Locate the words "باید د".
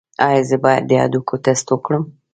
0.63-0.91